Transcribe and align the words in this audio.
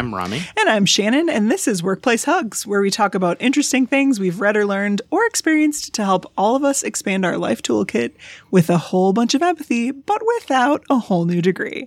I'm 0.00 0.14
Rami. 0.14 0.40
And 0.58 0.66
I'm 0.66 0.86
Shannon, 0.86 1.28
and 1.28 1.50
this 1.50 1.68
is 1.68 1.82
Workplace 1.82 2.24
Hugs, 2.24 2.66
where 2.66 2.80
we 2.80 2.90
talk 2.90 3.14
about 3.14 3.36
interesting 3.38 3.86
things 3.86 4.18
we've 4.18 4.40
read 4.40 4.56
or 4.56 4.64
learned 4.64 5.02
or 5.10 5.26
experienced 5.26 5.92
to 5.92 6.06
help 6.06 6.24
all 6.38 6.56
of 6.56 6.64
us 6.64 6.82
expand 6.82 7.26
our 7.26 7.36
life 7.36 7.60
toolkit 7.60 8.14
with 8.50 8.70
a 8.70 8.78
whole 8.78 9.12
bunch 9.12 9.34
of 9.34 9.42
empathy, 9.42 9.90
but 9.90 10.22
without 10.38 10.82
a 10.88 10.98
whole 10.98 11.26
new 11.26 11.42
degree. 11.42 11.86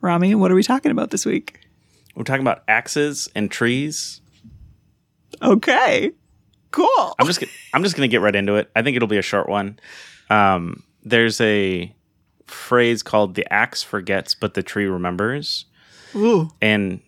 Rami, 0.00 0.36
what 0.36 0.52
are 0.52 0.54
we 0.54 0.62
talking 0.62 0.92
about 0.92 1.10
this 1.10 1.26
week? 1.26 1.58
We're 2.14 2.22
talking 2.22 2.42
about 2.42 2.62
axes 2.68 3.28
and 3.34 3.50
trees. 3.50 4.20
Okay. 5.42 6.12
Cool. 6.70 7.14
I'm 7.18 7.26
just 7.26 7.42
I'm 7.74 7.82
just 7.82 7.96
gonna 7.96 8.06
get 8.06 8.20
right 8.20 8.36
into 8.36 8.54
it. 8.54 8.70
I 8.76 8.82
think 8.82 8.94
it'll 8.94 9.08
be 9.08 9.18
a 9.18 9.22
short 9.22 9.48
one. 9.48 9.80
Um, 10.30 10.84
there's 11.02 11.40
a 11.40 11.92
phrase 12.46 13.02
called 13.02 13.34
"the 13.34 13.52
axe 13.52 13.82
forgets, 13.82 14.36
but 14.36 14.54
the 14.54 14.62
tree 14.62 14.86
remembers," 14.86 15.64
Ooh. 16.14 16.50
and 16.62 17.00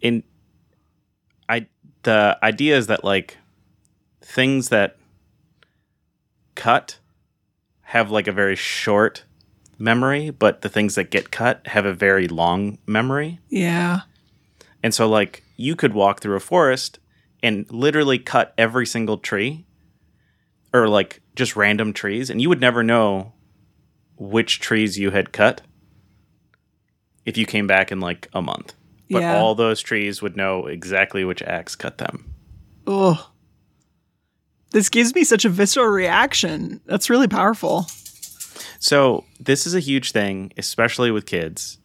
in 0.00 0.22
I 1.48 1.66
the 2.02 2.38
idea 2.42 2.76
is 2.76 2.86
that 2.86 3.04
like 3.04 3.38
things 4.22 4.68
that 4.68 4.96
cut 6.54 6.98
have 7.82 8.10
like 8.10 8.26
a 8.28 8.32
very 8.32 8.56
short 8.56 9.24
memory, 9.78 10.30
but 10.30 10.60
the 10.60 10.68
things 10.68 10.94
that 10.94 11.10
get 11.10 11.30
cut 11.30 11.66
have 11.66 11.84
a 11.84 11.94
very 11.94 12.28
long 12.28 12.78
memory. 12.86 13.40
Yeah. 13.48 14.02
And 14.82 14.94
so, 14.94 15.08
like, 15.08 15.42
you 15.56 15.74
could 15.74 15.92
walk 15.92 16.20
through 16.20 16.36
a 16.36 16.40
forest 16.40 16.98
and 17.42 17.70
literally 17.70 18.18
cut 18.18 18.54
every 18.56 18.86
single 18.86 19.18
tree 19.18 19.66
or 20.72 20.88
like 20.88 21.20
just 21.34 21.56
random 21.56 21.92
trees, 21.92 22.30
and 22.30 22.40
you 22.40 22.48
would 22.48 22.60
never 22.60 22.82
know 22.82 23.32
which 24.16 24.60
trees 24.60 24.98
you 24.98 25.10
had 25.10 25.32
cut 25.32 25.62
if 27.24 27.36
you 27.36 27.46
came 27.46 27.66
back 27.66 27.90
in 27.90 28.00
like 28.00 28.28
a 28.32 28.42
month. 28.42 28.74
But 29.10 29.22
Yeah. 29.22 29.38
all 29.40 29.54
those 29.54 29.80
trees 29.80 30.22
would 30.22 30.36
know 30.36 30.66
exactly 30.66 31.24
which 31.24 31.42
axe 31.42 31.74
cut 31.74 31.98
them. 31.98 32.32
Oh. 32.86 33.30
This 34.70 34.88
gives 34.88 35.14
me 35.14 35.24
such 35.24 35.44
a 35.44 35.48
visceral 35.48 35.86
reaction. 35.88 36.80
That's 36.86 37.10
really 37.10 37.26
powerful. 37.28 37.86
So 38.78 39.24
this 39.40 39.66
is 39.66 39.74
a 39.74 39.80
huge 39.80 40.12
thing, 40.12 40.52
especially 40.56 41.10
with 41.10 41.26
kids. 41.26 41.78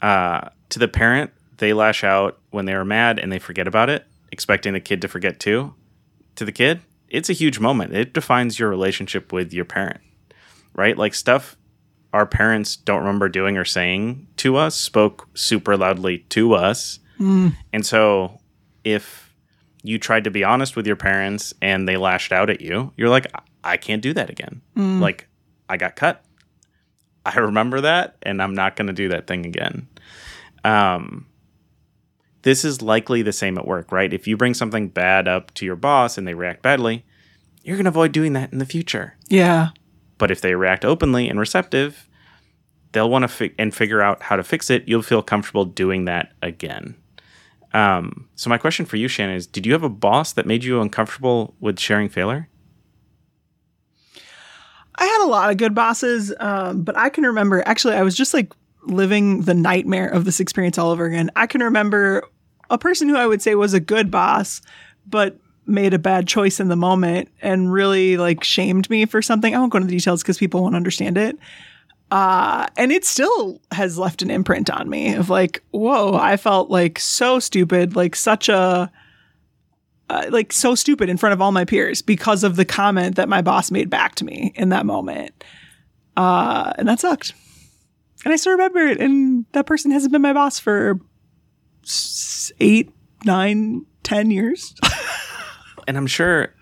Uh, 0.00 0.48
to 0.70 0.78
the 0.78 0.88
parent, 0.88 1.30
they 1.58 1.72
lash 1.72 2.02
out 2.02 2.38
when 2.50 2.64
they 2.64 2.72
are 2.74 2.84
mad 2.84 3.18
and 3.20 3.30
they 3.30 3.38
forget 3.38 3.68
about 3.68 3.88
it, 3.88 4.04
expecting 4.32 4.72
the 4.72 4.80
kid 4.80 5.00
to 5.02 5.08
forget 5.08 5.38
too. 5.38 5.74
To 6.36 6.44
the 6.44 6.52
kid, 6.52 6.80
it's 7.08 7.30
a 7.30 7.34
huge 7.34 7.60
moment. 7.60 7.94
It 7.94 8.12
defines 8.12 8.58
your 8.58 8.68
relationship 8.70 9.32
with 9.32 9.52
your 9.52 9.64
parent, 9.64 10.00
right? 10.74 10.98
Like 10.98 11.14
stuff 11.14 11.56
our 12.12 12.26
parents 12.26 12.76
don't 12.76 13.00
remember 13.00 13.28
doing 13.28 13.56
or 13.56 13.64
saying 13.64 14.26
to 14.36 14.56
us 14.56 14.74
spoke 14.74 15.28
super 15.34 15.76
loudly 15.76 16.18
to 16.30 16.54
us. 16.54 16.98
And 17.72 17.86
so 17.86 18.40
if 18.84 19.32
you 19.84 19.98
tried 19.98 20.24
to 20.24 20.30
be 20.30 20.44
honest 20.44 20.76
with 20.76 20.86
your 20.86 20.96
parents 20.96 21.54
and 21.62 21.88
they 21.88 21.96
lashed 21.96 22.32
out 22.32 22.50
at 22.50 22.60
you, 22.60 22.92
you're 22.96 23.08
like, 23.08 23.26
I- 23.64 23.76
can't 23.76 24.02
do 24.02 24.12
that 24.14 24.28
again. 24.30 24.60
Like, 25.00 25.28
I 25.68 25.76
got 25.76 25.94
cut. 25.96 26.24
I 27.24 27.38
remember 27.38 27.80
that, 27.82 28.16
and 28.22 28.42
I'm 28.42 28.54
not 28.54 28.74
going 28.76 28.88
to 28.88 28.92
do 28.92 29.08
that 29.10 29.26
thing 29.28 29.46
again. 29.46 29.86
Um, 30.64 31.26
this 32.42 32.64
is 32.64 32.82
likely 32.82 33.22
the 33.22 33.32
same 33.32 33.56
at 33.56 33.66
work, 33.66 33.92
right? 33.92 34.12
If 34.12 34.26
you 34.26 34.36
bring 34.36 34.54
something 34.54 34.88
bad 34.88 35.28
up 35.28 35.54
to 35.54 35.64
your 35.64 35.76
boss 35.76 36.18
and 36.18 36.26
they 36.26 36.34
react 36.34 36.62
badly, 36.62 37.04
you're 37.62 37.76
going 37.76 37.84
to 37.84 37.90
avoid 37.90 38.10
doing 38.12 38.32
that 38.32 38.52
in 38.52 38.58
the 38.58 38.66
future. 38.66 39.16
Yeah. 39.28 39.68
But 40.22 40.30
if 40.30 40.40
they 40.40 40.54
react 40.54 40.84
openly 40.84 41.28
and 41.28 41.36
receptive, 41.40 42.08
they'll 42.92 43.10
want 43.10 43.24
to 43.24 43.28
fi- 43.28 43.52
and 43.58 43.74
figure 43.74 44.00
out 44.00 44.22
how 44.22 44.36
to 44.36 44.44
fix 44.44 44.70
it. 44.70 44.86
You'll 44.86 45.02
feel 45.02 45.20
comfortable 45.20 45.64
doing 45.64 46.04
that 46.04 46.30
again. 46.42 46.94
Um, 47.74 48.28
so 48.36 48.48
my 48.48 48.56
question 48.56 48.86
for 48.86 48.96
you, 48.96 49.08
Shannon, 49.08 49.34
is: 49.34 49.48
Did 49.48 49.66
you 49.66 49.72
have 49.72 49.82
a 49.82 49.88
boss 49.88 50.32
that 50.34 50.46
made 50.46 50.62
you 50.62 50.80
uncomfortable 50.80 51.56
with 51.58 51.80
sharing 51.80 52.08
failure? 52.08 52.48
I 54.94 55.06
had 55.06 55.24
a 55.24 55.26
lot 55.26 55.50
of 55.50 55.56
good 55.56 55.74
bosses, 55.74 56.32
um, 56.38 56.84
but 56.84 56.96
I 56.96 57.08
can 57.08 57.24
remember 57.24 57.64
actually, 57.66 57.94
I 57.94 58.02
was 58.02 58.14
just 58.14 58.32
like 58.32 58.52
living 58.84 59.40
the 59.40 59.54
nightmare 59.54 60.06
of 60.06 60.24
this 60.24 60.38
experience 60.38 60.78
all 60.78 60.92
over 60.92 61.04
again. 61.04 61.32
I 61.34 61.48
can 61.48 61.64
remember 61.64 62.22
a 62.70 62.78
person 62.78 63.08
who 63.08 63.16
I 63.16 63.26
would 63.26 63.42
say 63.42 63.56
was 63.56 63.74
a 63.74 63.80
good 63.80 64.08
boss, 64.08 64.62
but 65.04 65.36
made 65.66 65.94
a 65.94 65.98
bad 65.98 66.26
choice 66.26 66.60
in 66.60 66.68
the 66.68 66.76
moment 66.76 67.28
and 67.40 67.72
really 67.72 68.16
like 68.16 68.42
shamed 68.42 68.88
me 68.90 69.06
for 69.06 69.22
something. 69.22 69.54
I 69.54 69.58
won't 69.58 69.72
go 69.72 69.76
into 69.76 69.88
the 69.88 69.96
details 69.96 70.22
because 70.22 70.38
people 70.38 70.62
won't 70.62 70.76
understand 70.76 71.16
it. 71.16 71.38
Uh, 72.10 72.66
and 72.76 72.92
it 72.92 73.04
still 73.04 73.60
has 73.70 73.96
left 73.96 74.20
an 74.20 74.30
imprint 74.30 74.68
on 74.68 74.88
me 74.90 75.14
of 75.14 75.30
like, 75.30 75.62
whoa, 75.70 76.14
I 76.14 76.36
felt 76.36 76.68
like 76.68 76.98
so 76.98 77.38
stupid, 77.38 77.96
like 77.96 78.14
such 78.14 78.50
a, 78.50 78.92
uh, 80.10 80.26
like 80.28 80.52
so 80.52 80.74
stupid 80.74 81.08
in 81.08 81.16
front 81.16 81.32
of 81.32 81.40
all 81.40 81.52
my 81.52 81.64
peers 81.64 82.02
because 82.02 82.44
of 82.44 82.56
the 82.56 82.66
comment 82.66 83.16
that 83.16 83.30
my 83.30 83.40
boss 83.40 83.70
made 83.70 83.88
back 83.88 84.14
to 84.16 84.26
me 84.26 84.52
in 84.56 84.68
that 84.68 84.84
moment. 84.84 85.42
Uh, 86.16 86.74
and 86.76 86.86
that 86.86 87.00
sucked. 87.00 87.32
And 88.24 88.32
I 88.32 88.36
still 88.36 88.52
remember 88.52 88.80
it. 88.80 89.00
And 89.00 89.46
that 89.52 89.64
person 89.64 89.90
hasn't 89.90 90.12
been 90.12 90.22
my 90.22 90.34
boss 90.34 90.58
for 90.58 91.00
eight, 92.60 92.92
nine, 93.24 93.86
ten 94.02 94.30
years. 94.30 94.74
And 95.92 95.98
I'm 95.98 96.06
sure 96.06 96.54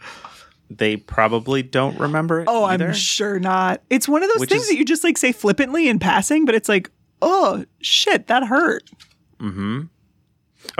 they 0.68 0.96
probably 0.96 1.62
don't 1.62 1.96
remember 2.00 2.40
it. 2.40 2.46
Oh, 2.48 2.64
either. 2.64 2.88
I'm 2.88 2.94
sure 2.94 3.38
not. 3.38 3.80
It's 3.88 4.08
one 4.08 4.24
of 4.24 4.30
those 4.34 4.48
things 4.48 4.62
is- 4.62 4.70
that 4.70 4.76
you 4.76 4.84
just 4.84 5.04
like 5.04 5.16
say 5.16 5.30
flippantly 5.30 5.86
in 5.88 6.00
passing, 6.00 6.44
but 6.46 6.56
it's 6.56 6.68
like, 6.68 6.90
oh 7.22 7.64
shit, 7.80 8.26
that 8.26 8.44
hurt. 8.48 8.90
Hmm. 9.38 9.82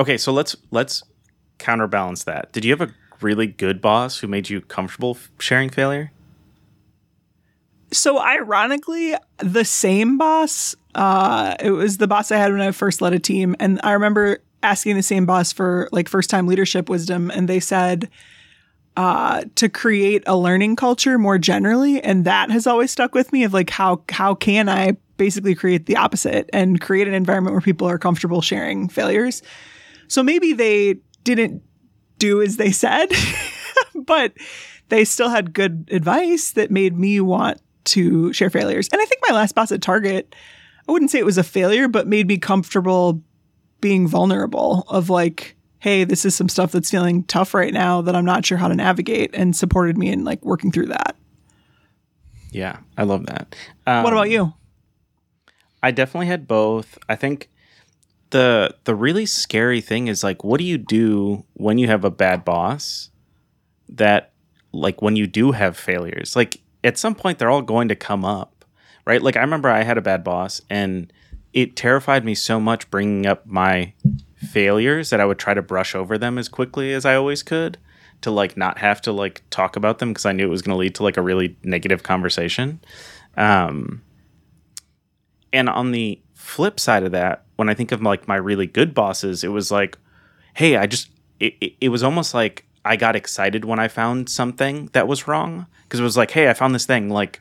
Okay, 0.01 0.17
so 0.17 0.33
let's 0.33 0.57
let's 0.73 1.05
counterbalance 1.59 2.25
that. 2.25 2.51
Did 2.51 2.65
you 2.65 2.73
have 2.73 2.81
a 2.81 2.93
really 3.21 3.47
good 3.47 3.81
boss 3.81 4.19
who 4.19 4.27
made 4.27 4.51
you 4.51 4.61
comfortable 4.63 5.17
sharing 5.39 5.71
failure? 5.71 6.11
So 7.93 8.21
ironically, 8.21 9.15
the 9.39 9.65
same 9.65 10.19
boss, 10.19 10.75
uh, 10.97 11.55
it 11.61 11.71
was 11.71 11.99
the 11.99 12.09
boss 12.09 12.33
I 12.33 12.39
had 12.39 12.51
when 12.51 12.61
I 12.61 12.73
first 12.73 13.01
led 13.01 13.13
a 13.13 13.21
team. 13.21 13.55
And 13.61 13.81
I 13.85 13.93
remember 13.93 14.39
asking 14.63 14.97
the 14.97 15.03
same 15.05 15.25
boss 15.25 15.53
for 15.53 15.89
like 15.93 16.09
first 16.09 16.31
time 16.31 16.49
leadership 16.49 16.89
wisdom. 16.89 17.31
And 17.31 17.49
they 17.49 17.61
said, 17.61 18.11
uh, 18.97 19.45
to 19.55 19.69
create 19.69 20.23
a 20.27 20.37
learning 20.37 20.77
culture 20.77 21.19
more 21.19 21.39
generally. 21.39 22.03
And 22.03 22.25
that 22.25 22.51
has 22.51 22.67
always 22.67 22.91
stuck 22.91 23.15
with 23.15 23.33
me 23.33 23.45
of 23.45 23.53
like, 23.53 23.71
how, 23.71 24.03
how 24.11 24.35
can 24.35 24.69
I 24.69 24.97
basically 25.17 25.55
create 25.55 25.87
the 25.87 25.97
opposite 25.97 26.51
and 26.53 26.81
create 26.81 27.09
an 27.09 27.15
environment 27.15 27.55
where 27.55 27.61
people 27.61 27.89
are 27.89 27.99
comfortable 27.99 28.43
sharing 28.43 28.89
failures? 28.89 29.43
So 30.09 30.23
maybe 30.23 30.53
they 30.53 30.97
didn't 31.25 31.63
do 32.19 32.43
as 32.43 32.57
they 32.57 32.73
said, 32.73 33.13
but 33.95 34.33
they 34.89 35.05
still 35.05 35.31
had 35.31 35.53
good 35.53 35.89
advice 35.91 36.53
that 36.53 36.71
made 36.71 36.99
me 36.99 37.21
want 37.21 37.61
to 37.85 38.33
share 38.33 38.51
failures. 38.51 38.89
And 38.93 39.01
I 39.01 39.05
think 39.05 39.23
my 39.27 39.35
last 39.35 39.55
boss 39.55 39.73
at 39.73 39.83
Target, 39.83 40.35
I 40.89 40.93
wouldn't 40.93 41.11
say 41.11 41.19
it 41.19 41.25
was 41.25 41.39
a 41.39 41.45
failure, 41.45 41.89
but 41.89 42.07
made 42.07 42.27
me 42.27 42.37
comfortable 42.37 43.23
being 43.81 44.07
vulnerable 44.07 44.85
of 44.89 45.09
like, 45.09 45.57
hey, 45.81 46.05
this 46.05 46.25
is 46.25 46.35
some 46.35 46.49
stuff 46.49 46.73
that's 46.73 46.91
feeling 46.91 47.25
tough 47.25 47.55
right 47.55 47.73
now 47.73 48.03
that 48.03 48.15
I'm 48.15 48.25
not 48.25 48.47
sure 48.47 48.59
how 48.59 48.69
to 48.69 48.75
navigate 48.75 49.35
and 49.35 49.57
supported 49.57 49.99
me 49.99 50.11
in 50.11 50.25
like 50.25 50.45
working 50.45 50.71
through 50.71 50.87
that. 50.87 51.17
Yeah, 52.51 52.79
I 52.97 53.05
love 53.05 53.27
that. 53.27 53.57
Um, 53.87 54.05
what 54.05 54.13
about 54.13 54.31
you? 54.31 54.53
I 55.83 55.91
definitely 55.91 56.27
had 56.27 56.47
both. 56.47 56.99
I 57.09 57.17
think 57.17 57.49
the 58.31 58.77
the 58.85 58.95
really 58.95 59.27
scary 59.27 59.81
thing 59.81 60.09
is 60.09 60.23
like 60.23 60.45
what 60.45 60.59
do 60.59 60.65
you 60.65 60.79
do 60.79 61.45
when 61.55 61.79
you 61.79 61.89
have 61.89 62.05
a 62.05 62.11
bad 62.11 62.45
boss 62.45 63.11
that 63.89 64.33
like 64.73 65.03
when 65.03 65.17
you 65.17 65.27
do 65.27 65.51
have 65.51 65.77
failures 65.77 66.37
like 66.37 66.61
at 66.85 66.97
some 66.97 67.15
point 67.15 67.39
they're 67.39 67.51
all 67.51 67.63
going 67.63 67.89
to 67.89 67.97
come 67.97 68.25
up 68.25 68.65
right 69.05 69.21
like 69.21 69.37
i 69.37 69.41
remember 69.41 69.69
i 69.69 69.83
had 69.83 69.99
a 69.99 70.03
bad 70.03 70.23
boss 70.23 70.61
and 70.71 71.13
it 71.53 71.75
terrified 71.75 72.25
me 72.25 72.35
so 72.35 72.61
much 72.61 72.89
bringing 72.91 73.27
up 73.27 73.45
my 73.47 73.93
failures 74.41 75.11
that 75.11 75.21
i 75.21 75.25
would 75.25 75.39
try 75.39 75.55
to 75.55 75.63
brush 75.63 75.95
over 75.95 76.17
them 76.17 76.39
as 76.39 76.49
quickly 76.49 76.93
as 76.93 77.05
i 77.05 77.15
always 77.15 77.43
could 77.43 77.79
to 78.21 78.31
like 78.31 78.57
not 78.57 78.79
have 78.79 79.01
to 79.01 79.13
like 79.13 79.43
talk 79.51 79.77
about 79.77 79.99
them 79.99 80.11
because 80.11 80.27
i 80.27 80.33
knew 80.33 80.47
it 80.47 80.51
was 80.51 80.63
going 80.63 80.75
to 80.75 80.79
lead 80.79 80.95
to 80.95 81.03
like 81.03 81.17
a 81.17 81.23
really 81.23 81.57
negative 81.63 82.03
conversation 82.03 82.81
um 83.37 84.03
and 85.53 85.69
on 85.69 85.93
the 85.93 86.21
flip 86.35 86.81
side 86.81 87.03
of 87.03 87.13
that, 87.13 87.45
when 87.57 87.69
I 87.69 87.75
think 87.75 87.93
of 87.93 88.03
like 88.03 88.29
my 88.29 88.37
really 88.37 88.67
good 88.67 88.95
bosses, 88.95 89.45
it 89.45 89.49
was 89.49 89.71
like, 89.71 89.99
hey, 90.55 90.77
I 90.77 90.87
just, 90.87 91.11
it, 91.39 91.55
it, 91.61 91.73
it 91.81 91.89
was 91.91 92.03
almost 92.03 92.35
like 92.35 92.67
I 92.85 92.97
got 92.97 93.17
excited 93.17 93.65
when 93.65 93.79
I 93.79 93.89
found 93.89 94.29
something 94.29 94.89
that 94.93 95.09
was 95.09 95.29
wrong 95.29 95.67
because 95.85 96.01
it 96.01 96.05
was 96.05 96.17
like, 96.17 96.31
hey, 96.31 96.49
I 96.49 96.55
found 96.55 96.75
this 96.75 96.87
thing. 96.87 97.09
Like, 97.09 97.41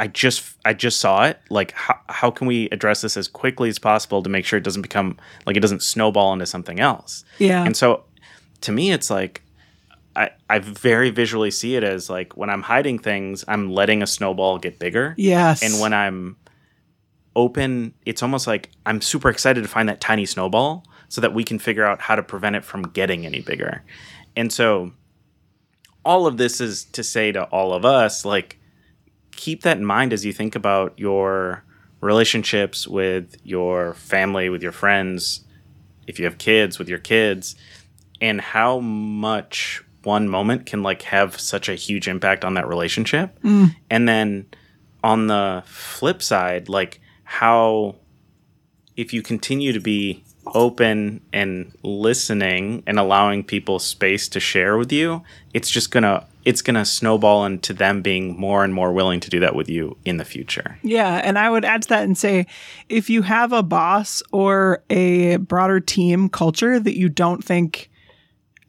I 0.00 0.06
just, 0.06 0.56
I 0.64 0.72
just 0.72 0.98
saw 0.98 1.24
it. 1.26 1.38
Like, 1.50 1.72
how, 1.72 2.00
how 2.08 2.30
can 2.30 2.46
we 2.46 2.68
address 2.70 3.02
this 3.02 3.16
as 3.16 3.28
quickly 3.28 3.68
as 3.68 3.78
possible 3.78 4.22
to 4.22 4.30
make 4.30 4.44
sure 4.46 4.56
it 4.56 4.64
doesn't 4.64 4.82
become 4.82 5.18
like 5.46 5.56
it 5.56 5.60
doesn't 5.60 5.82
snowball 5.82 6.32
into 6.32 6.46
something 6.46 6.80
else? 6.80 7.24
Yeah. 7.38 7.64
And 7.64 7.76
so 7.76 8.04
to 8.62 8.72
me, 8.72 8.92
it's 8.92 9.10
like, 9.10 9.42
I, 10.16 10.30
I 10.48 10.58
very 10.58 11.10
visually 11.10 11.50
see 11.50 11.76
it 11.76 11.84
as 11.84 12.10
like 12.10 12.36
when 12.36 12.50
I'm 12.50 12.62
hiding 12.62 12.98
things, 12.98 13.44
I'm 13.46 13.70
letting 13.70 14.02
a 14.02 14.06
snowball 14.06 14.58
get 14.58 14.78
bigger. 14.78 15.14
yes. 15.16 15.62
And 15.62 15.80
when 15.80 15.92
I'm 15.92 16.36
open, 17.36 17.94
it's 18.06 18.22
almost 18.22 18.46
like 18.46 18.70
I'm 18.86 19.00
super 19.00 19.28
excited 19.28 19.62
to 19.62 19.68
find 19.68 19.88
that 19.88 20.00
tiny 20.00 20.26
snowball. 20.26 20.84
so 21.10 21.20
that 21.20 21.34
we 21.34 21.44
can 21.44 21.58
figure 21.58 21.84
out 21.84 22.00
how 22.00 22.14
to 22.14 22.22
prevent 22.22 22.56
it 22.56 22.64
from 22.64 22.82
getting 22.82 23.26
any 23.26 23.40
bigger. 23.40 23.82
And 24.36 24.52
so 24.52 24.92
all 26.04 26.26
of 26.26 26.36
this 26.36 26.60
is 26.60 26.84
to 26.84 27.02
say 27.02 27.32
to 27.32 27.42
all 27.44 27.74
of 27.74 27.84
us 27.84 28.24
like 28.24 28.59
keep 29.40 29.62
that 29.62 29.78
in 29.78 29.84
mind 29.86 30.12
as 30.12 30.22
you 30.22 30.34
think 30.34 30.54
about 30.54 30.92
your 30.98 31.64
relationships 32.02 32.86
with 32.86 33.36
your 33.42 33.94
family, 33.94 34.50
with 34.50 34.62
your 34.62 34.70
friends, 34.70 35.46
if 36.06 36.18
you 36.18 36.26
have 36.26 36.36
kids, 36.36 36.78
with 36.78 36.90
your 36.90 36.98
kids, 36.98 37.56
and 38.20 38.38
how 38.38 38.80
much 38.80 39.82
one 40.02 40.28
moment 40.28 40.66
can 40.66 40.82
like 40.82 41.00
have 41.02 41.40
such 41.40 41.70
a 41.70 41.74
huge 41.74 42.06
impact 42.06 42.44
on 42.44 42.52
that 42.52 42.68
relationship. 42.68 43.40
Mm. 43.42 43.74
And 43.88 44.06
then 44.06 44.46
on 45.02 45.28
the 45.28 45.62
flip 45.64 46.22
side, 46.22 46.68
like 46.68 47.00
how 47.24 47.96
if 48.94 49.14
you 49.14 49.22
continue 49.22 49.72
to 49.72 49.80
be 49.80 50.22
open 50.46 51.20
and 51.32 51.72
listening 51.82 52.82
and 52.86 52.98
allowing 52.98 53.44
people 53.44 53.78
space 53.78 54.28
to 54.28 54.40
share 54.40 54.76
with 54.76 54.92
you, 54.92 55.22
it's 55.54 55.70
just 55.70 55.90
gonna 55.90 56.26
it's 56.44 56.62
gonna 56.62 56.84
snowball 56.84 57.44
into 57.44 57.72
them 57.72 58.02
being 58.02 58.38
more 58.38 58.64
and 58.64 58.72
more 58.72 58.92
willing 58.92 59.20
to 59.20 59.30
do 59.30 59.40
that 59.40 59.54
with 59.54 59.68
you 59.68 59.96
in 60.04 60.16
the 60.16 60.24
future. 60.24 60.78
Yeah, 60.82 61.20
and 61.22 61.38
I 61.38 61.50
would 61.50 61.64
add 61.64 61.82
to 61.82 61.88
that 61.90 62.04
and 62.04 62.16
say 62.16 62.46
if 62.88 63.10
you 63.10 63.22
have 63.22 63.52
a 63.52 63.62
boss 63.62 64.22
or 64.32 64.82
a 64.88 65.36
broader 65.36 65.80
team 65.80 66.28
culture 66.28 66.80
that 66.80 66.98
you 66.98 67.08
don't 67.08 67.44
think 67.44 67.90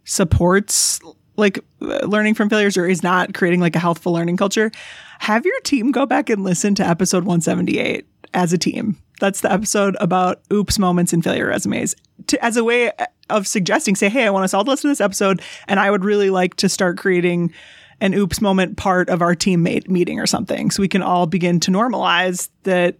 supports 0.03 0.99
like 1.37 1.59
learning 1.79 2.35
from 2.35 2.49
failures 2.49 2.77
or 2.77 2.85
is 2.85 3.01
not 3.03 3.33
creating 3.33 3.61
like 3.61 3.75
a 3.75 3.79
healthful 3.79 4.13
learning 4.13 4.37
culture, 4.37 4.71
have 5.19 5.45
your 5.45 5.59
team 5.61 5.91
go 5.91 6.05
back 6.05 6.29
and 6.29 6.43
listen 6.43 6.75
to 6.75 6.85
episode 6.85 7.23
178 7.23 8.05
as 8.33 8.53
a 8.53 8.57
team. 8.57 8.97
That's 9.19 9.41
the 9.41 9.51
episode 9.51 9.95
about 9.99 10.41
oops 10.51 10.79
moments 10.79 11.13
and 11.13 11.23
failure 11.23 11.47
resumes. 11.47 11.95
To, 12.27 12.43
as 12.43 12.57
a 12.57 12.63
way 12.63 12.91
of 13.29 13.47
suggesting, 13.47 13.95
say, 13.95 14.09
hey, 14.09 14.25
I 14.25 14.29
want 14.29 14.45
us 14.45 14.53
all 14.53 14.63
to 14.63 14.69
listen 14.69 14.89
to 14.89 14.91
this 14.91 15.01
episode, 15.01 15.41
and 15.67 15.79
I 15.79 15.91
would 15.91 16.03
really 16.03 16.29
like 16.29 16.55
to 16.55 16.69
start 16.69 16.97
creating 16.97 17.53
an 17.99 18.15
oops 18.15 18.41
moment 18.41 18.77
part 18.77 19.09
of 19.09 19.21
our 19.21 19.35
teammate 19.35 19.87
meeting 19.87 20.19
or 20.19 20.25
something, 20.25 20.71
so 20.71 20.81
we 20.81 20.87
can 20.87 21.03
all 21.03 21.27
begin 21.27 21.59
to 21.61 21.71
normalize 21.71 22.49
that 22.63 22.97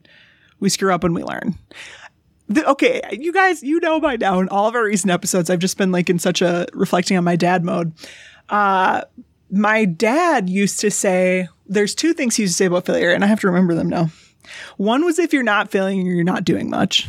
we 0.59 0.69
screw 0.69 0.93
up 0.93 1.01
when 1.01 1.15
we 1.15 1.23
learn. 1.23 1.55
The, 2.49 2.69
okay, 2.69 3.01
you 3.11 3.33
guys, 3.33 3.63
you 3.63 3.79
know 3.79 3.99
by 3.99 4.17
now 4.17 4.39
in 4.41 4.49
all 4.49 4.67
of 4.67 4.75
our 4.75 4.83
recent 4.83 5.09
episodes, 5.09 5.49
I've 5.49 5.59
just 5.59 5.77
been 5.77 5.91
like 5.91 6.09
in 6.09 6.19
such 6.19 6.41
a 6.41 6.67
reflecting 6.73 7.17
on 7.17 7.23
my 7.23 7.35
dad 7.35 7.63
mode. 7.63 7.93
Uh, 8.49 9.01
my 9.49 9.85
dad 9.85 10.49
used 10.49 10.79
to 10.81 10.91
say, 10.91 11.47
there's 11.65 11.95
two 11.95 12.13
things 12.13 12.35
he 12.35 12.43
used 12.43 12.53
to 12.53 12.57
say 12.57 12.65
about 12.65 12.85
failure, 12.85 13.11
and 13.11 13.23
I 13.23 13.27
have 13.27 13.39
to 13.39 13.47
remember 13.47 13.73
them 13.73 13.89
now. 13.89 14.09
One 14.77 15.03
was 15.06 15.19
if 15.19 15.33
you're 15.33 15.44
not 15.44 15.69
failing, 15.71 16.06
you're 16.06 16.24
not 16.24 16.44
doing 16.45 16.69
much. 16.69 17.07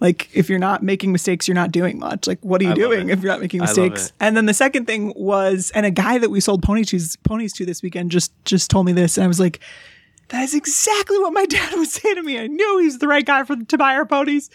Like 0.00 0.30
if 0.32 0.48
you're 0.48 0.58
not 0.58 0.82
making 0.82 1.12
mistakes, 1.12 1.46
you're 1.46 1.54
not 1.54 1.72
doing 1.72 1.98
much. 1.98 2.26
Like 2.26 2.38
what 2.42 2.60
are 2.62 2.64
you 2.64 2.70
I 2.70 2.74
doing 2.74 3.10
if 3.10 3.20
you're 3.22 3.30
not 3.32 3.40
making 3.40 3.60
mistakes? 3.60 4.12
And 4.18 4.34
then 4.36 4.46
the 4.46 4.54
second 4.54 4.86
thing 4.86 5.12
was, 5.14 5.70
and 5.74 5.84
a 5.84 5.90
guy 5.90 6.16
that 6.16 6.30
we 6.30 6.40
sold 6.40 6.62
ponies 6.62 6.88
to, 6.90 7.18
ponies 7.22 7.52
to 7.54 7.66
this 7.66 7.82
weekend 7.82 8.10
just 8.10 8.32
just 8.46 8.70
told 8.70 8.86
me 8.86 8.92
this, 8.92 9.18
and 9.18 9.24
I 9.24 9.28
was 9.28 9.38
like, 9.38 9.60
that 10.28 10.42
is 10.42 10.54
exactly 10.54 11.18
what 11.18 11.34
my 11.34 11.44
dad 11.50 11.74
would 11.74 11.88
say 11.88 12.14
to 12.14 12.22
me. 12.22 12.38
I 12.38 12.46
knew 12.46 12.78
he 12.78 12.86
was 12.86 12.98
the 12.98 13.08
right 13.08 13.26
guy 13.26 13.44
for 13.44 13.56
to 13.56 13.76
buy 13.76 13.94
our 13.94 14.06
ponies. 14.06 14.48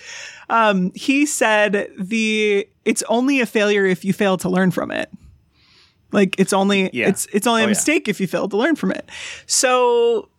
Um, 0.49 0.91
he 0.95 1.27
said 1.27 1.89
the 1.99 2.67
it's 2.83 3.03
only 3.07 3.39
a 3.39 3.45
failure 3.45 3.85
if 3.85 4.03
you 4.03 4.13
fail 4.13 4.37
to 4.37 4.49
learn 4.49 4.71
from 4.71 4.89
it. 4.89 5.11
Like 6.11 6.39
it's 6.39 6.53
only 6.53 6.89
Yeah. 6.91 7.07
it's 7.09 7.27
it's 7.33 7.45
only 7.45 7.61
a 7.61 7.65
Oh, 7.65 7.67
yeah. 7.67 7.71
mistake 7.71 8.07
if 8.07 8.19
you 8.19 8.25
fail 8.25 8.47
to 8.49 8.57
learn 8.57 8.75
from 8.75 8.91
it. 8.91 9.07
So 9.45 10.29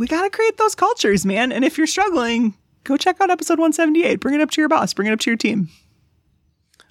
we 0.00 0.06
got 0.06 0.22
to 0.22 0.30
create 0.30 0.56
those 0.56 0.74
cultures, 0.74 1.26
man. 1.26 1.52
And 1.52 1.62
if 1.62 1.76
you're 1.76 1.86
struggling, 1.86 2.54
go 2.84 2.96
check 2.96 3.20
out 3.20 3.28
episode 3.28 3.58
178. 3.58 4.16
Bring 4.18 4.34
it 4.34 4.40
up 4.40 4.50
to 4.52 4.60
your 4.60 4.68
boss, 4.68 4.94
bring 4.94 5.08
it 5.08 5.12
up 5.12 5.20
to 5.20 5.30
your 5.30 5.36
team. 5.36 5.68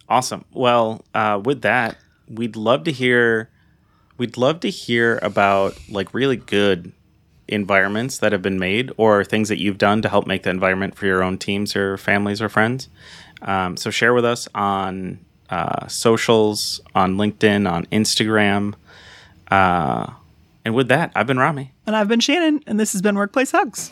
Awesome. 0.07 0.45
Well, 0.53 1.03
uh, 1.15 1.41
with 1.43 1.63
that, 1.63 1.97
we'd 2.27 2.55
love 2.55 2.83
to 2.83 2.91
hear. 2.91 3.49
We'd 4.19 4.37
love 4.37 4.59
to 4.59 4.69
hear 4.69 5.17
about 5.23 5.75
like 5.89 6.13
really 6.13 6.35
good 6.35 6.91
environments 7.47 8.19
that 8.19 8.31
have 8.31 8.43
been 8.43 8.59
made 8.59 8.91
or 8.97 9.23
things 9.23 9.49
that 9.49 9.59
you've 9.59 9.79
done 9.79 10.03
to 10.03 10.09
help 10.09 10.27
make 10.27 10.43
the 10.43 10.51
environment 10.51 10.95
for 10.95 11.07
your 11.07 11.23
own 11.23 11.39
teams 11.39 11.75
or 11.75 11.97
families 11.97 12.43
or 12.43 12.49
friends. 12.49 12.89
Um, 13.41 13.75
so 13.75 13.89
share 13.89 14.13
with 14.13 14.25
us 14.25 14.47
on 14.53 15.25
uh, 15.49 15.87
socials, 15.87 16.79
on 16.93 17.15
LinkedIn, 17.15 17.71
on 17.71 17.87
Instagram. 17.87 18.75
Uh, 19.49 20.11
and 20.69 20.75
with 20.75 20.87
that, 20.89 21.11
I've 21.15 21.25
been 21.25 21.39
Rami. 21.39 21.73
And 21.87 21.95
I've 21.95 22.07
been 22.07 22.19
Shannon, 22.19 22.61
and 22.67 22.79
this 22.79 22.91
has 22.91 23.01
been 23.01 23.15
Workplace 23.15 23.49
Hugs. 23.49 23.89